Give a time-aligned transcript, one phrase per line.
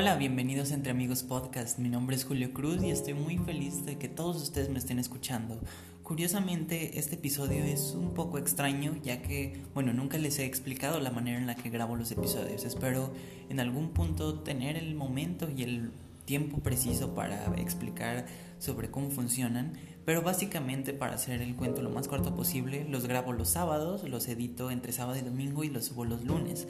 [0.00, 1.78] Hola, bienvenidos Entre Amigos Podcast.
[1.78, 4.98] Mi nombre es Julio Cruz y estoy muy feliz de que todos ustedes me estén
[4.98, 5.60] escuchando.
[6.02, 11.10] Curiosamente, este episodio es un poco extraño ya que, bueno, nunca les he explicado la
[11.10, 12.64] manera en la que grabo los episodios.
[12.64, 13.12] Espero
[13.50, 15.92] en algún punto tener el momento y el
[16.24, 18.24] tiempo preciso para explicar
[18.58, 19.74] sobre cómo funcionan,
[20.06, 24.26] pero básicamente para hacer el cuento lo más corto posible, los grabo los sábados, los
[24.28, 26.66] edito entre sábado y domingo y los subo los lunes.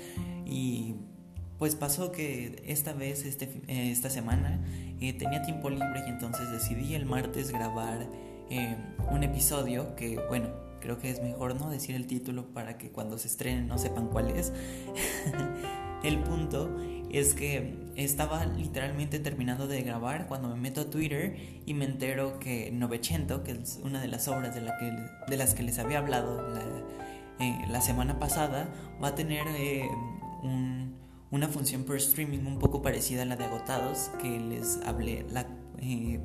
[0.46, 0.96] Y
[1.60, 4.58] pues pasó que esta vez, este, eh, esta semana,
[4.98, 8.06] eh, tenía tiempo libre y entonces decidí el martes grabar
[8.48, 8.76] eh,
[9.10, 10.48] un episodio que, bueno,
[10.80, 14.08] creo que es mejor no decir el título para que cuando se estrene no sepan
[14.08, 14.54] cuál es.
[16.02, 21.36] el punto es que estaba literalmente terminando de grabar cuando me meto a Twitter
[21.66, 24.96] y me entero que Novecento, que es una de las obras de, la que,
[25.28, 29.44] de las que les había hablado la, la semana pasada, va a tener
[30.42, 30.79] un
[31.30, 35.24] una función por streaming un poco parecida a la de agotados que les hablé
[35.78, 36.20] eh,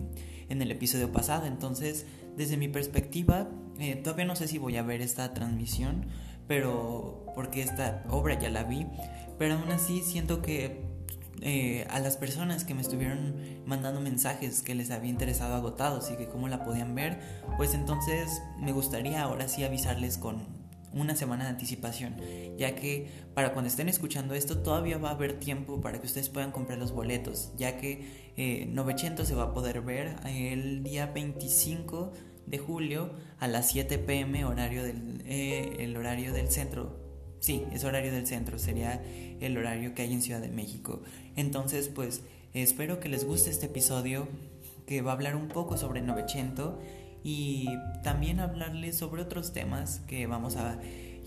[0.49, 1.45] en el episodio pasado.
[1.45, 6.07] Entonces, desde mi perspectiva, eh, todavía no sé si voy a ver esta transmisión,
[6.47, 8.87] pero porque esta obra ya la vi,
[9.37, 10.83] pero aún así siento que
[11.41, 16.15] eh, a las personas que me estuvieron mandando mensajes que les había interesado agotados y
[16.15, 17.19] que cómo la podían ver,
[17.57, 20.64] pues entonces me gustaría ahora sí avisarles con
[20.95, 22.15] una semana de anticipación,
[22.57, 26.29] ya que para cuando estén escuchando esto todavía va a haber tiempo para que ustedes
[26.29, 31.07] puedan comprar los boletos, ya que eh, 900 se va a poder ver el día
[31.07, 32.13] 25
[32.45, 37.03] de julio a las 7 pm horario del, eh, el horario del centro.
[37.39, 39.03] Sí, es horario del centro, sería
[39.39, 41.03] el horario que hay en Ciudad de México.
[41.35, 42.21] Entonces, pues
[42.53, 44.27] espero que les guste este episodio
[44.87, 46.75] que va a hablar un poco sobre 900
[47.25, 47.67] y
[48.03, 50.77] también hablarles sobre otros temas que vamos a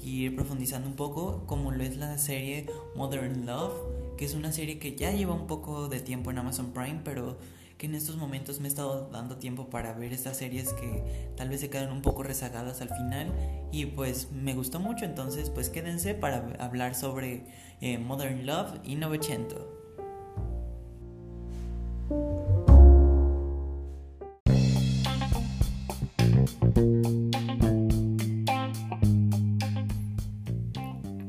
[0.01, 4.79] ir profundizando un poco, como lo es la serie Modern Love, que es una serie
[4.79, 7.37] que ya lleva un poco de tiempo en Amazon Prime, pero
[7.79, 11.49] que en estos momentos me he estado dando tiempo para ver estas series que tal
[11.49, 13.33] vez se quedan un poco rezagadas al final
[13.73, 17.45] y pues me gustó mucho, entonces pues quédense para hablar sobre
[17.81, 19.75] eh, Modern Love y Novecento.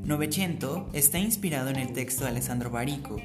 [0.10, 3.18] 900 está inspirado en el texto de Alessandro Barico,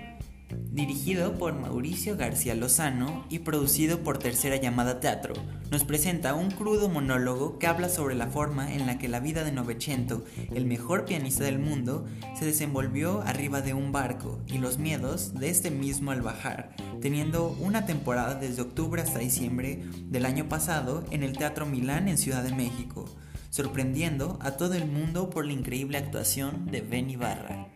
[0.71, 5.33] dirigido por Mauricio García Lozano y producido por Tercera Llamada Teatro.
[5.71, 9.45] Nos presenta un crudo monólogo que habla sobre la forma en la que la vida
[9.45, 12.05] de Novecento, el mejor pianista del mundo,
[12.39, 17.57] se desenvolvió arriba de un barco y los miedos de este mismo al bajar, teniendo
[17.61, 22.43] una temporada desde octubre hasta diciembre del año pasado en el Teatro Milán en Ciudad
[22.43, 23.07] de México
[23.55, 27.69] sorprendiendo a todo el mundo por la increíble actuación de Ben Ibarra.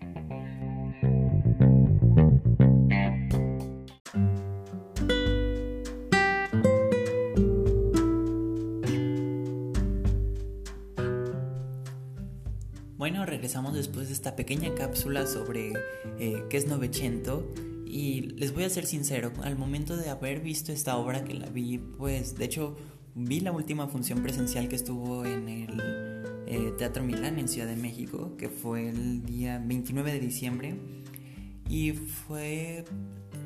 [12.97, 15.75] Bueno, regresamos después de esta pequeña cápsula sobre
[16.19, 17.47] eh, qué es Novecento
[17.87, 21.47] y les voy a ser sincero, al momento de haber visto esta obra que la
[21.47, 22.77] vi, pues de hecho
[23.19, 27.77] vi la última función presencial que estuvo en el eh, Teatro Milán en Ciudad de
[27.77, 30.75] México, que fue el día 29 de diciembre.
[31.69, 32.85] Y fue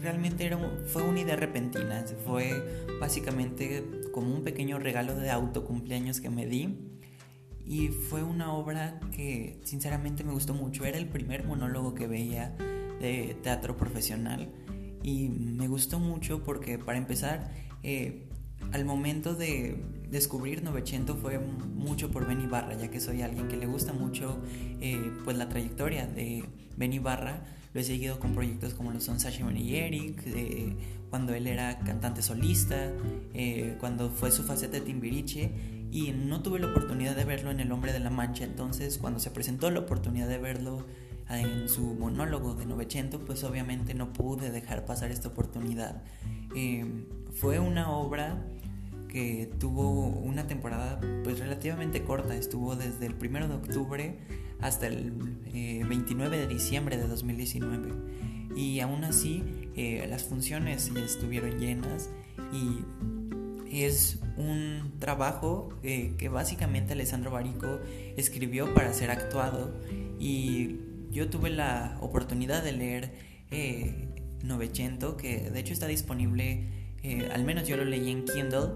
[0.03, 2.05] realmente era, fue una idea repentina.
[2.27, 6.77] Fue básicamente como un pequeño regalo de autocumpleaños que me di.
[7.65, 10.85] Y fue una obra que sinceramente me gustó mucho.
[10.85, 12.55] Era el primer monólogo que veía
[13.01, 14.53] de teatro profesional.
[15.03, 17.51] Y me gustó mucho porque para empezar
[17.83, 18.29] eh,
[18.73, 19.77] al momento de
[20.11, 24.39] descubrir Novecento fue mucho por Benny Barra, ya que soy alguien que le gusta mucho
[24.81, 26.45] eh, pues la trayectoria de
[26.77, 27.43] Benny Barra.
[27.75, 30.77] Lo he seguido con proyectos como lo son Sasha y Eric, eh,
[31.09, 32.93] cuando él era cantante solista,
[33.33, 35.51] eh, cuando fue su faceta de Timbiriche
[35.93, 38.45] y no tuve la oportunidad de verlo en El Hombre de la Mancha.
[38.45, 40.87] Entonces, cuando se presentó la oportunidad de verlo
[41.29, 46.03] en su monólogo de Novecento, pues obviamente no pude dejar pasar esta oportunidad.
[47.35, 48.43] fue una obra
[49.13, 54.19] que tuvo una temporada pues relativamente corta, estuvo desde el 1 de octubre
[54.63, 55.11] hasta el
[55.53, 57.93] 29 eh, de diciembre de 2019
[58.57, 62.09] y aún así eh, las funciones estuvieron llenas
[62.53, 62.85] y
[63.73, 67.81] es un trabajo eh, que básicamente Alessandro Barico
[68.17, 69.75] escribió para ser actuado.
[70.19, 70.77] Y
[71.11, 73.33] yo tuve la oportunidad de leer
[74.43, 76.67] Novecento que de hecho está disponible
[77.33, 78.71] al menos yo lo leí en Kindle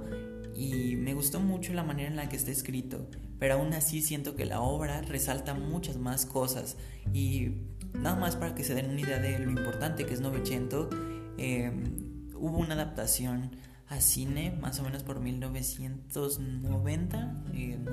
[0.55, 3.09] y me gustó mucho la manera en la que está escrito,
[3.39, 6.77] pero aún así siento que la obra resalta muchas más cosas.
[7.13, 7.53] Y
[7.95, 10.91] nada más para que se den una idea de lo importante que es Novecento,
[11.39, 13.51] Em, hubo una adaptación
[13.89, 17.45] a cine más o menos por 1990.
[17.55, 17.93] Eh, no,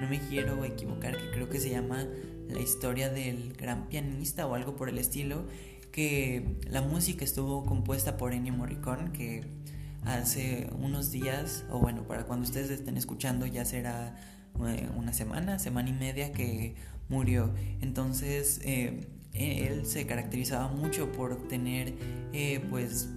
[0.00, 2.06] no me quiero equivocar, que creo que se llama
[2.48, 5.44] La historia del gran pianista o algo por el estilo.
[5.92, 9.44] Que la música estuvo compuesta por Ennio Morricone, que
[10.04, 14.16] hace unos días, o bueno, para cuando ustedes estén escuchando ya será
[14.66, 16.74] eh, una semana, semana y media que
[17.08, 17.54] murió.
[17.80, 21.94] Entonces, eh, él se caracterizaba mucho por tener,
[22.32, 23.08] eh, pues,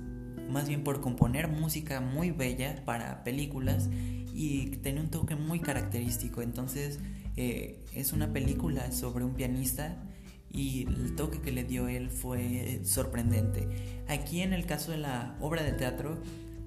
[0.49, 3.89] más bien por componer música muy bella para películas
[4.33, 6.41] y tener un toque muy característico.
[6.41, 6.99] Entonces,
[7.35, 10.03] es una película sobre un pianista
[10.51, 13.67] y el toque que le dio él fue sorprendente.
[14.07, 16.17] Aquí en el caso de la obra de teatro,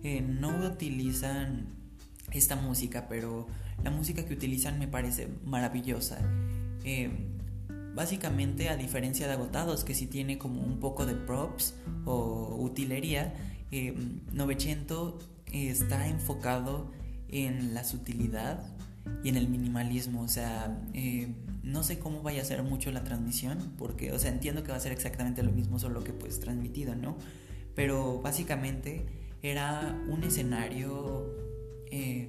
[0.03, 1.67] no utilizan
[2.33, 3.47] esta música, pero
[3.83, 6.19] la música que utilizan me parece maravillosa.
[6.85, 7.11] Eh,
[7.95, 11.75] básicamente, a diferencia de Agotados, que sí tiene como un poco de props
[12.05, 13.35] o utilería,
[13.71, 13.95] eh,
[14.33, 15.19] Novecento
[15.53, 16.93] está enfocado
[17.29, 18.65] en la sutilidad
[19.23, 20.23] y en el minimalismo.
[20.23, 21.33] O sea, eh,
[21.63, 24.77] no sé cómo vaya a ser mucho la transmisión, porque, o sea, entiendo que va
[24.77, 27.17] a ser exactamente lo mismo, solo que pues transmitido, ¿no?
[27.75, 29.07] Pero básicamente
[29.43, 31.27] era un escenario
[31.91, 32.29] eh,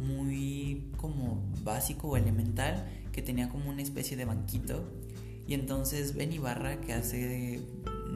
[0.00, 4.84] muy como básico o elemental que tenía como una especie de banquito
[5.46, 7.60] y entonces Ben Ibarra que hace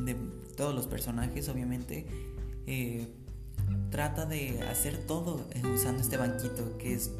[0.04, 0.16] de,
[0.56, 2.06] todos los personajes obviamente
[2.70, 3.08] eh,
[3.90, 7.10] trata de hacer todo eh, usando este banquito que es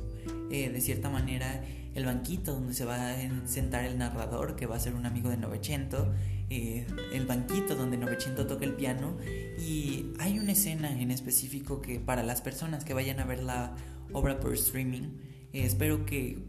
[0.51, 1.63] de cierta manera
[1.95, 3.17] el banquito donde se va a
[3.47, 6.09] sentar el narrador que va a ser un amigo de Novecento
[6.53, 9.17] eh, el banquito donde Novecento toca el piano
[9.57, 13.77] y hay una escena en específico que para las personas que vayan a ver la
[14.13, 15.13] obra por streaming,
[15.53, 16.43] eh, espero que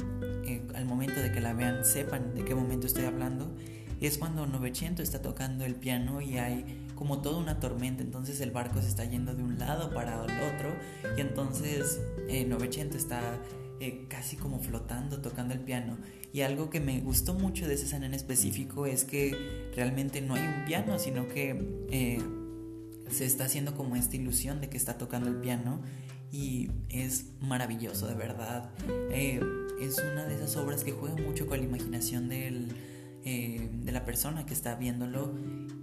[0.48, 3.56] eh, al momento de que la vean sepan de qué momento estoy hablando,
[4.02, 6.66] es cuando Novecento está tocando el piano y hay
[7.02, 10.54] como toda una tormenta, entonces el barco se está yendo de un lado para el
[10.54, 10.72] otro
[11.18, 12.00] y entonces
[12.48, 13.40] Novecento está
[14.08, 15.98] casi como flotando tocando el piano
[16.32, 20.36] y algo que me gustó mucho de esa escena en específico es que realmente no
[20.36, 22.22] hay un piano, sino que eh,
[23.10, 25.82] se está haciendo como esta ilusión de que está tocando el piano
[26.32, 28.70] y es maravilloso, de verdad.
[29.12, 29.42] Eh,
[29.82, 32.70] es una de esas obras que juega mucho con la imaginación del,
[33.26, 35.34] eh, de la persona que está viéndolo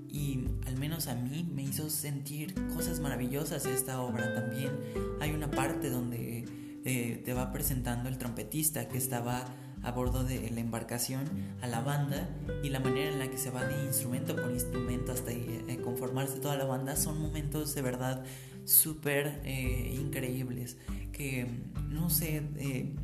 [0.09, 0.48] y
[0.79, 4.73] menos a mí me hizo sentir cosas maravillosas esta obra también.
[5.21, 6.47] Hay una parte donde
[6.85, 9.45] te va presentando el trompetista que estaba
[9.83, 11.25] a bordo de la embarcación
[11.61, 12.29] a la banda
[12.63, 16.39] y la manera en la que se va de instrumento por instrumento hasta eh, conformarse
[16.41, 18.25] toda la banda son momentos de verdad
[18.65, 20.77] súper eh, increíbles
[21.13, 21.47] que
[21.89, 22.95] no sé eh,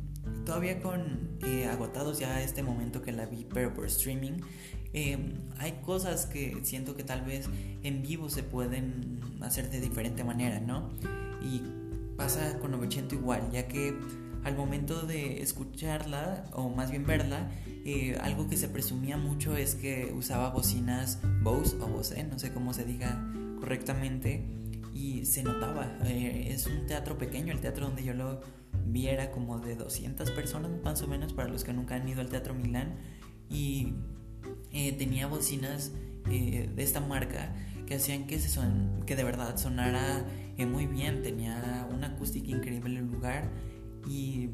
[0.45, 1.35] todavía con
[1.69, 4.41] agotados ya este momento que la vi pero por streaming
[5.59, 7.49] hay cosas que siento que tal vez
[7.83, 10.89] en vivo se pueden hacer de diferente manera no
[11.41, 11.61] y
[12.15, 13.93] pasa con 900 igual ya que
[14.45, 17.49] al momento de escucharla, o más bien verla,
[17.83, 22.53] eh, algo que se presumía mucho es que usaba bocinas Bose o Bose, no sé
[22.53, 23.19] cómo se diga
[23.59, 24.45] correctamente,
[24.93, 25.97] y se notaba.
[26.05, 28.41] Eh, es un teatro pequeño, el teatro donde yo lo
[28.85, 32.29] viera como de 200 personas más o menos, para los que nunca han ido al
[32.29, 32.97] Teatro Milán,
[33.49, 33.95] y
[34.71, 35.91] eh, tenía bocinas
[36.25, 37.53] de esta marca
[37.85, 40.25] que hacían que, se son, que de verdad sonara
[40.65, 43.51] muy bien, tenía una acústica increíble en el lugar
[44.07, 44.49] y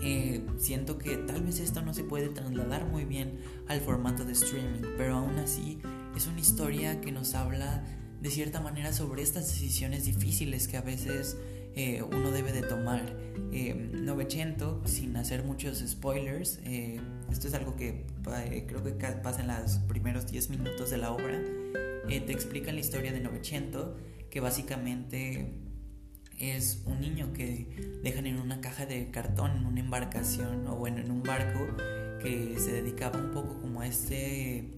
[0.00, 4.32] eh, siento que tal vez esto no se puede trasladar muy bien al formato de
[4.32, 5.78] streaming, pero aún así
[6.16, 7.84] es una historia que nos habla
[8.20, 11.36] de cierta manera sobre estas decisiones difíciles que a veces
[11.78, 13.16] eh, uno debe de tomar.
[13.52, 18.04] Eh, Novecento, sin hacer muchos spoilers, eh, esto es algo que
[18.66, 18.92] creo que
[19.22, 21.40] pasa en los primeros 10 minutos de la obra,
[22.08, 23.96] te explica la historia de Novecento,
[24.28, 25.52] que básicamente
[26.38, 30.98] es un niño que dejan en una caja de cartón en una embarcación o bueno
[30.98, 31.66] en un barco
[32.22, 34.70] que se dedicaba un poco como a este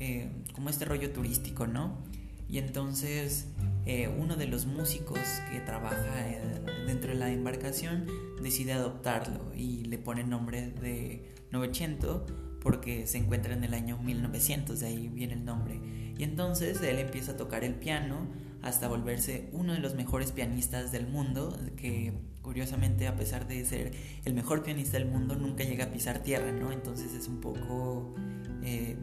[0.00, 2.04] eh, como este rollo turístico no
[2.48, 3.46] y entonces
[3.86, 6.40] eh, uno de los músicos que trabaja eh,
[6.86, 8.06] dentro de la embarcación
[8.42, 12.26] decide adoptarlo y le pone el nombre de Novecento
[12.60, 15.80] porque se encuentra en el año 1900 de ahí viene el nombre
[16.18, 18.26] y entonces él empieza a tocar el piano
[18.62, 22.12] hasta volverse uno de los mejores pianistas del mundo, que
[22.42, 23.92] curiosamente a pesar de ser
[24.24, 26.72] el mejor pianista del mundo nunca llega a pisar tierra, ¿no?
[26.72, 28.14] Entonces es un poco
[28.62, 28.96] eh,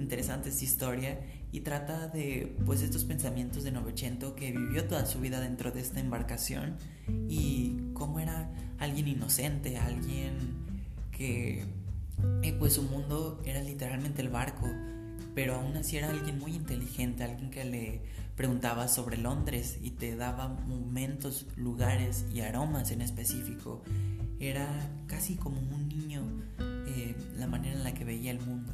[0.00, 1.20] interesante esta historia
[1.52, 5.80] y trata de pues estos pensamientos de Novecento que vivió toda su vida dentro de
[5.80, 6.76] esta embarcación
[7.28, 10.32] y cómo era alguien inocente, alguien
[11.10, 11.64] que
[12.42, 14.66] eh, pues su mundo era literalmente el barco,
[15.34, 18.02] pero aún así era alguien muy inteligente, alguien que le
[18.36, 23.82] preguntaba sobre Londres y te daba momentos, lugares y aromas en específico.
[24.38, 24.66] Era
[25.06, 26.22] casi como un niño
[26.86, 28.72] eh, la manera en la que veía el mundo.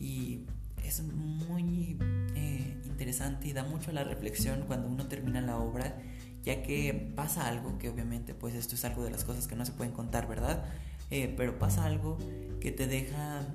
[0.00, 0.46] Y
[0.84, 1.98] es muy
[2.34, 5.96] eh, interesante y da mucho a la reflexión cuando uno termina la obra,
[6.42, 9.64] ya que pasa algo, que obviamente pues esto es algo de las cosas que no
[9.64, 10.64] se pueden contar, ¿verdad?
[11.10, 12.18] Eh, pero pasa algo
[12.60, 13.46] que te deja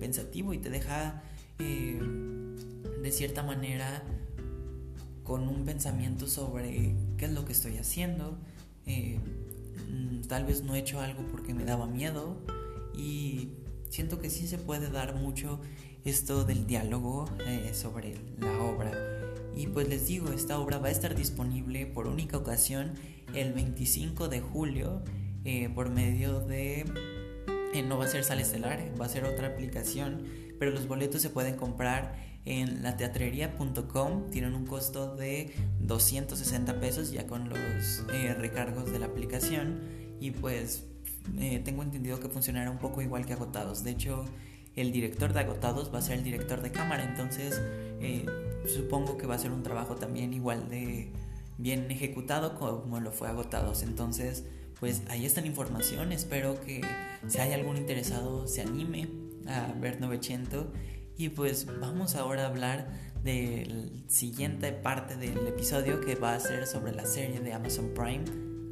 [0.00, 1.22] pensativo y te deja
[1.58, 4.02] de cierta manera
[5.28, 8.38] con un pensamiento sobre qué es lo que estoy haciendo.
[8.86, 9.20] Eh,
[9.90, 12.38] mm, tal vez no he hecho algo porque me daba miedo
[12.96, 13.50] y
[13.90, 15.60] siento que sí se puede dar mucho
[16.04, 18.92] esto del diálogo eh, sobre la obra.
[19.56, 22.94] Y pues les digo, esta obra va a estar disponible por única ocasión
[23.34, 25.02] el 25 de julio
[25.44, 26.84] eh, por medio de...
[27.86, 30.22] no va a ser Sala Estelar, va a ser otra aplicación,
[30.58, 32.16] pero los boletos se pueden comprar
[32.48, 39.06] en lateatrería.com tienen un costo de 260 pesos ya con los eh, recargos de la
[39.06, 39.80] aplicación
[40.18, 40.86] y pues
[41.38, 43.84] eh, tengo entendido que funcionará un poco igual que agotados.
[43.84, 44.24] De hecho
[44.76, 47.60] el director de agotados va a ser el director de cámara entonces
[48.00, 48.24] eh,
[48.66, 51.10] supongo que va a ser un trabajo también igual de
[51.56, 53.82] bien ejecutado como lo fue agotados.
[53.82, 54.44] Entonces
[54.80, 56.12] pues ahí está la información.
[56.12, 56.80] Espero que
[57.26, 59.08] si hay algún interesado se anime
[59.46, 60.66] a ver 900
[61.16, 66.40] y pues vamos ahora a hablar de la siguiente parte del episodio que va a
[66.40, 68.24] ser sobre la serie de Amazon Prime,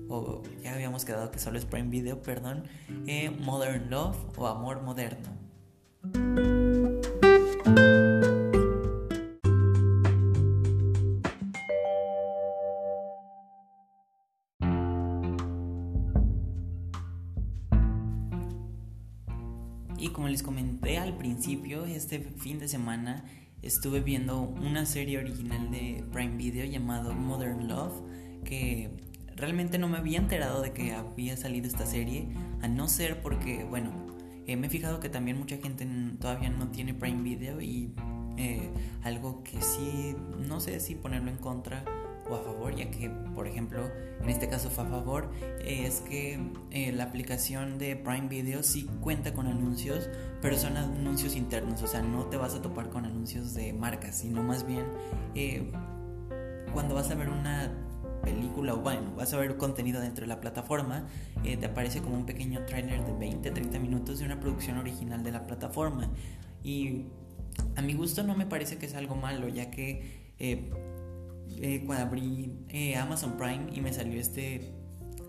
[0.09, 2.65] o ya habíamos quedado que solo es Prime Video, perdón,
[3.07, 5.37] eh, Modern Love o Amor Moderno.
[19.99, 23.25] Y como les comenté al principio, este fin de semana
[23.63, 28.03] estuve viendo una serie original de Prime Video llamado Modern Love,
[28.45, 28.91] que
[29.37, 32.29] realmente no me había enterado de que había salido esta serie,
[32.63, 33.91] a no ser porque, bueno,
[34.47, 35.87] eh, me he fijado que también mucha gente
[36.19, 37.93] todavía no tiene Prime Video y
[38.39, 38.71] eh,
[39.03, 40.17] algo que sí,
[40.49, 41.85] no sé si ponerlo en contra
[42.29, 43.89] o a favor, ya que, por ejemplo,
[44.21, 45.31] en este caso fue a favor,
[45.65, 46.41] es que
[46.71, 50.09] eh, la aplicación de Prime Video sí cuenta con anuncios,
[50.43, 54.19] pero son anuncios internos, o sea, no te vas a topar con anuncios de marcas,
[54.19, 54.87] sino más bien
[56.73, 57.86] cuando vas a ver una
[58.27, 61.07] película o bueno, vas a ver contenido dentro de la plataforma,
[61.45, 65.23] eh, te aparece como un pequeño trailer de 20, 30 minutos de una producción original
[65.23, 66.11] de la plataforma.
[66.63, 67.05] Y
[67.77, 70.71] a mi gusto no me parece que es algo malo, ya que eh,
[71.87, 74.73] cuando abrí eh, Amazon Prime y me salió este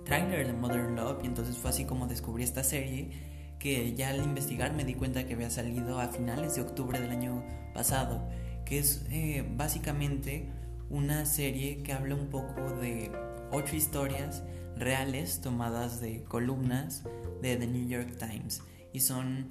[0.03, 3.11] trailer de Modern Love y entonces fue así como descubrí esta serie
[3.59, 7.11] que ya al investigar me di cuenta que había salido a finales de octubre del
[7.11, 8.27] año pasado,
[8.65, 10.49] que es eh, básicamente
[10.89, 13.11] una serie que habla un poco de
[13.51, 14.43] ocho historias
[14.75, 17.03] reales tomadas de columnas
[17.41, 18.61] de The New York Times.
[18.93, 19.49] Y son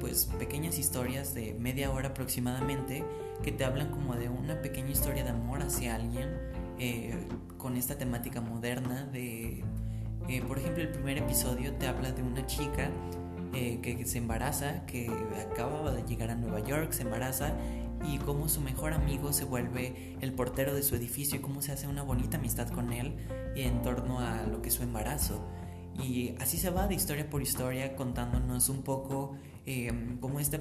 [0.00, 3.04] pues pequeñas historias de media hora aproximadamente
[3.42, 6.28] que te hablan como de una pequeña historia de amor hacia alguien
[6.78, 7.14] eh,
[7.58, 9.62] con esta temática moderna de,
[10.28, 12.90] eh, por ejemplo, el primer episodio te habla de una chica
[13.52, 15.10] eh, que se embaraza, que
[15.50, 17.54] acababa de llegar a Nueva York, se embaraza
[18.06, 21.72] y cómo su mejor amigo se vuelve el portero de su edificio y cómo se
[21.72, 23.16] hace una bonita amistad con él
[23.56, 25.46] en torno a lo que es su embarazo.
[26.02, 29.36] Y así se va de historia por historia contándonos un poco
[30.20, 30.60] cómo este,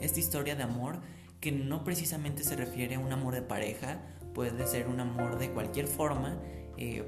[0.00, 1.00] esta historia de amor
[1.40, 4.00] que no precisamente se refiere a un amor de pareja,
[4.34, 6.40] puede ser un amor de cualquier forma,
[6.76, 7.04] eh,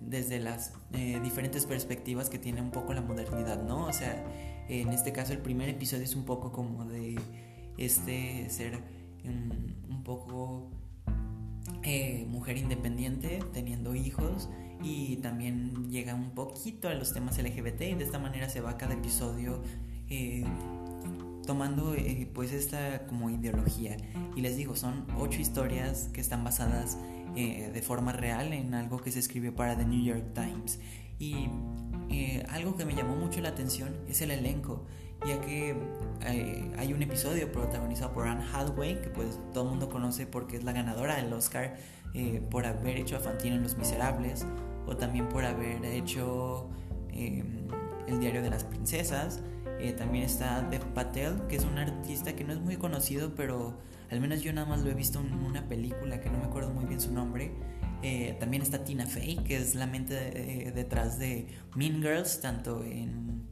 [0.00, 3.86] desde las eh, diferentes perspectivas que tiene un poco la modernidad, ¿no?
[3.86, 4.24] O sea,
[4.68, 7.16] en este caso el primer episodio es un poco como de
[7.78, 8.80] este ser
[9.24, 10.68] un, poco
[11.84, 14.48] eh, mujer independiente, teniendo hijos
[14.82, 18.76] y también llega un poquito a los temas LGBT y de esta manera se va
[18.76, 19.62] cada episodio
[21.46, 23.96] tomando eh, pues esta como ideología.
[24.36, 26.98] Y les digo, son ocho historias que están basadas
[27.36, 30.78] eh, de forma real en algo que se escribió para The New York Times.
[31.18, 31.48] Y
[32.10, 34.86] eh, algo que me llamó mucho la atención es el elenco,
[35.26, 35.76] ya que
[36.76, 40.64] hay un episodio protagonizado por Anne Hathaway, que pues todo el mundo conoce porque es
[40.64, 41.76] la ganadora del Oscar
[42.50, 44.46] por haber hecho a Fantino en Los Miserables,
[44.86, 46.68] o también por haber hecho
[47.12, 49.42] El Diario de las Princesas,
[49.82, 53.80] eh, también está Dev Patel, que es un artista que no es muy conocido, pero
[54.12, 56.70] al menos yo nada más lo he visto en una película que no me acuerdo
[56.70, 57.50] muy bien su nombre.
[58.04, 62.84] Eh, también está Tina Fey, que es la mente eh, detrás de Mean Girls, tanto
[62.84, 63.42] en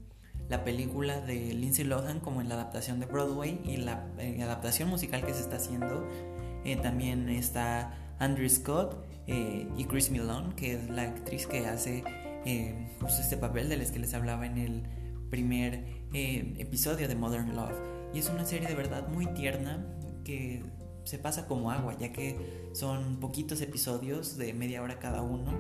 [0.51, 4.05] la película de Lindsay Lohan como en la adaptación de Broadway y la
[4.43, 6.07] adaptación musical que se está haciendo.
[6.83, 12.03] también está Andrew Scott y Chris Milone, que es la actriz que hace
[13.01, 14.83] justo este papel del que les hablaba en el
[15.31, 17.79] primer episodio de Modern Love.
[18.13, 19.87] Y es una serie de verdad muy tierna
[20.25, 20.65] que
[21.05, 25.53] se pasa como agua, ya que son poquitos episodios de media hora cada uno.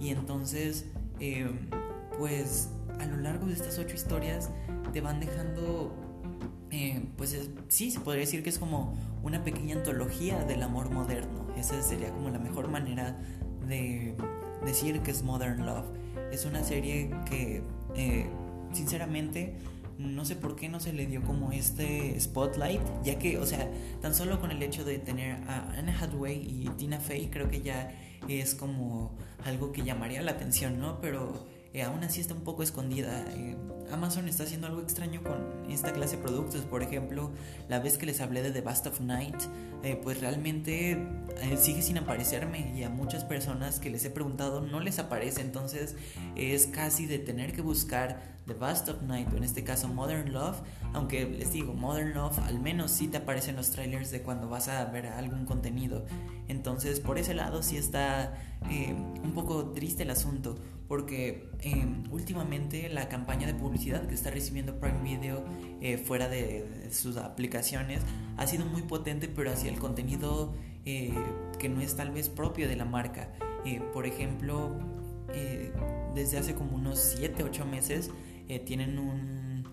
[0.00, 0.86] Y entonces,
[1.20, 1.70] em,
[2.18, 2.68] pues
[3.00, 4.50] a lo largo de estas ocho historias
[4.92, 5.94] te van dejando,
[6.70, 7.36] em, pues
[7.68, 11.46] sí, se podría decir que es como una pequeña antología del amor moderno.
[11.56, 13.18] Esa sería como la mejor manera
[13.66, 14.16] de
[14.64, 15.86] decir que es Modern Love.
[16.30, 17.62] Es una serie que,
[17.94, 18.26] eh,
[18.72, 19.54] sinceramente,
[19.98, 23.70] no sé por qué no se le dio como este spotlight, ya que, o sea,
[24.00, 27.60] tan solo con el hecho de tener a Anne Hathaway y Tina Fey, creo que
[27.62, 27.92] ya
[28.28, 29.12] es como
[29.44, 31.00] algo que llamaría la atención, ¿no?
[31.00, 33.24] Pero eh, aún así está un poco escondida.
[33.30, 33.56] Eh,
[33.90, 36.62] Amazon está haciendo algo extraño con esta clase de productos.
[36.62, 37.30] Por ejemplo,
[37.68, 39.36] la vez que les hablé de The Bust of Night,
[39.82, 41.06] eh, pues realmente
[41.58, 45.40] sigue sin aparecerme y a muchas personas que les he preguntado no les aparece.
[45.40, 45.96] Entonces
[46.36, 50.32] es casi de tener que buscar The Bust of Night o en este caso Modern
[50.32, 50.56] Love.
[50.92, 54.68] Aunque les digo, Modern Love al menos sí te aparecen los trailers de cuando vas
[54.68, 56.04] a ver algún contenido.
[56.48, 60.58] Entonces por ese lado sí está un poco triste el asunto
[60.92, 65.42] porque em, últimamente la campaña de publicidad que está recibiendo Prime Video
[65.80, 68.02] eh, fuera de, sus aplicaciones
[68.36, 70.52] ha sido muy potente, pero hacia el contenido
[70.84, 71.14] eh,
[71.58, 73.32] que no es tal vez propio de la marca.
[73.64, 74.76] Eh, por ejemplo,
[76.14, 78.10] desde hace como unos 7, 8 meses
[78.66, 79.64] tienen un,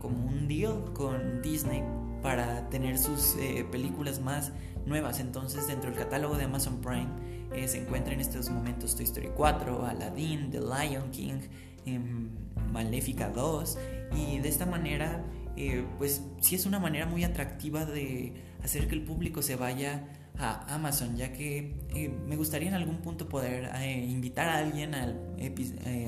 [0.00, 1.84] como un deal con Disney
[2.20, 3.36] para tener sus
[3.70, 4.50] películas más
[4.86, 5.20] nuevas.
[5.20, 9.30] Entonces, dentro del catálogo de Amazon Prime, eh, se encuentra en estos momentos Toy Story
[9.36, 11.40] 4, Aladdin, The Lion King,
[11.86, 12.30] em,
[12.72, 13.78] Maléfica 2
[14.16, 15.24] y de esta manera
[15.56, 20.06] eh, pues sí es una manera muy atractiva de hacer que el público se vaya
[20.36, 23.70] a Amazon, ya que eh, me gustaría en algún punto poder
[24.08, 25.18] invitar a alguien al,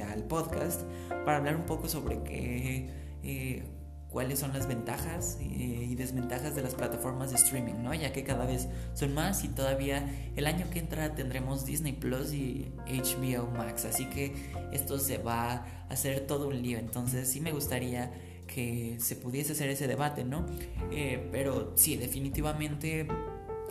[0.09, 0.83] al, podcast
[1.25, 3.71] para hablar un poco sobre qué
[4.11, 7.95] cuáles son las ventajas eh, y desventajas de las plataformas de streaming, ¿no?
[7.95, 10.05] Ya que cada vez son más y todavía
[10.37, 14.35] el año que entra tendremos Disney Plus y HBO Max, así que
[14.73, 18.13] esto se va a hacer todo un lío, entonces sí me gustaría
[18.49, 20.45] que se pudiese hacer ese debate, ¿no?
[20.91, 23.07] Eh, pero sí, definitivamente,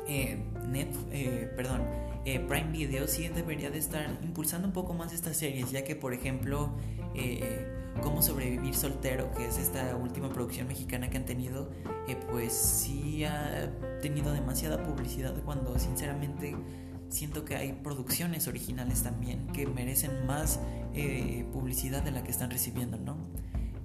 [0.08, 0.38] eh,
[0.69, 0.95] Net,
[1.58, 1.82] perdón,
[2.23, 6.13] Prime Video sí debería de estar impulsando un poco más estas series, ya que por
[6.13, 6.75] ejemplo
[8.02, 11.69] Cómo sobrevivir soltero, que es esta última producción mexicana que han tenido,
[12.08, 13.71] eh, pues sí ha
[14.02, 16.56] tenido demasiada publicidad cuando sinceramente
[17.10, 20.60] siento que hay producciones originales también que merecen más
[20.93, 23.17] eh, publicidad de la que están recibiendo, ¿no?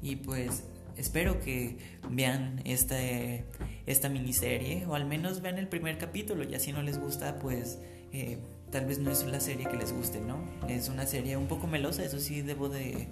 [0.02, 0.64] Y pues
[0.96, 1.78] espero que
[2.10, 3.46] vean este,
[3.86, 7.78] esta miniserie o al menos vean el primer capítulo y así no les gusta pues
[8.12, 8.38] eh,
[8.70, 10.38] tal vez no es la serie que les guste, ¿no?
[10.68, 13.08] Es una serie un poco melosa, eso sí debo de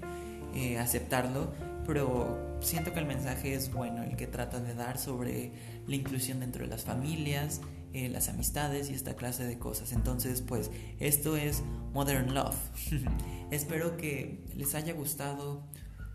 [0.55, 1.53] eh, aceptarlo,
[1.87, 5.53] pero siento que el mensaje es bueno, el que trata de dar sobre
[5.87, 7.61] la inclusión dentro de las familias,
[7.93, 9.93] eh, las amistades y esta clase de cosas.
[9.93, 11.63] Entonces, pues esto es
[11.93, 12.57] Modern Love.
[13.51, 15.63] Espero que les haya gustado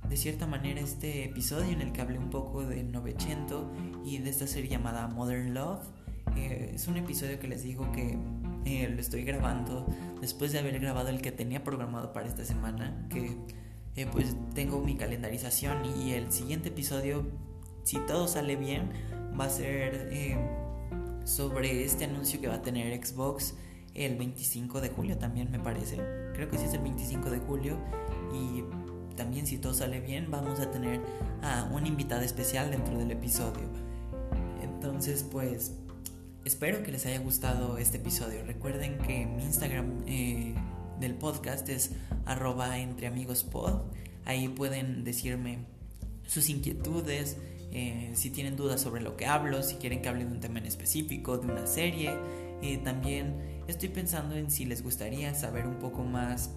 [0.09, 3.71] de cierta manera este episodio en el que hablé un poco de Novecento
[4.05, 5.83] y de esta serie llamada Modern Love.
[6.35, 8.17] Eh, es un episodio que les digo que
[8.89, 9.85] lo estoy grabando
[10.19, 13.37] después de haber grabado el que tenía programado para esta semana, que
[13.97, 17.25] eh, pues tengo mi calendarización y el siguiente episodio,
[17.83, 18.91] si todo sale bien,
[19.37, 20.37] va a ser eh,
[21.25, 23.55] sobre este anuncio que va a tener Xbox
[23.97, 25.97] el 25 de julio también me parece.
[26.33, 27.77] Creo que sí es el 25 de julio
[28.31, 28.63] y
[29.15, 31.01] también si todo sale bien vamos a tener
[31.41, 33.67] a una invitada especial dentro del episodio.
[34.61, 35.73] Entonces pues
[36.45, 38.43] espero que les haya gustado este episodio.
[38.45, 40.53] Recuerden que mi Instagram eh,
[40.99, 41.91] del podcast es
[42.25, 43.81] arroba entre amigos pod.
[44.25, 45.59] Ahí pueden decirme
[46.27, 47.37] sus inquietudes,
[47.71, 50.59] eh, si tienen dudas sobre lo que hablo, si quieren que hable de un tema
[50.59, 52.17] en específico, de una serie.
[52.61, 56.51] Eh, también estoy pensando en si les gustaría saber un poco más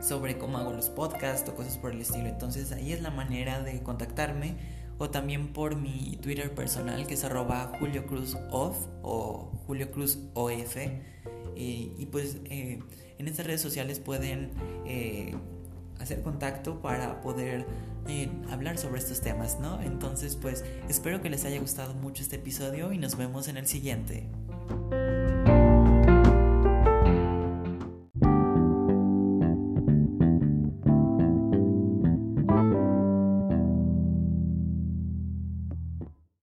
[0.00, 2.26] sobre cómo hago los podcasts o cosas por el estilo.
[2.26, 4.56] Entonces ahí es la manera de contactarme
[4.98, 10.18] o también por mi Twitter personal que es arroba Julio Cruz Off o Julio Cruz
[10.34, 10.76] OF.
[11.56, 14.50] Eh, y pues en estas redes sociales pueden
[14.86, 15.34] eh,
[16.00, 17.66] hacer contacto para poder
[18.08, 19.80] eh, hablar sobre estos temas, ¿no?
[19.82, 23.66] Entonces, pues espero que les haya gustado mucho este episodio y nos vemos en el
[23.66, 24.26] siguiente.